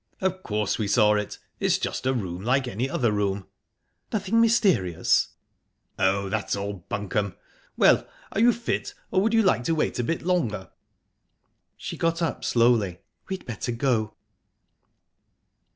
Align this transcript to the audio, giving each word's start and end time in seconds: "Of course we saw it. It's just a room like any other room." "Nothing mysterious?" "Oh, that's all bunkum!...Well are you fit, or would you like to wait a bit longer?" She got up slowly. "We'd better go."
"Of 0.19 0.41
course 0.41 0.79
we 0.79 0.87
saw 0.87 1.13
it. 1.13 1.37
It's 1.59 1.77
just 1.77 2.07
a 2.07 2.13
room 2.15 2.43
like 2.43 2.67
any 2.67 2.89
other 2.89 3.11
room." 3.11 3.45
"Nothing 4.11 4.41
mysterious?" 4.41 5.27
"Oh, 5.99 6.27
that's 6.27 6.55
all 6.55 6.83
bunkum!...Well 6.89 8.07
are 8.31 8.39
you 8.41 8.51
fit, 8.51 8.95
or 9.11 9.21
would 9.21 9.35
you 9.35 9.43
like 9.43 9.63
to 9.65 9.75
wait 9.75 9.99
a 9.99 10.03
bit 10.03 10.23
longer?" 10.23 10.71
She 11.77 11.97
got 11.97 12.19
up 12.19 12.43
slowly. 12.43 13.01
"We'd 13.29 13.45
better 13.45 13.73
go." 13.73 14.15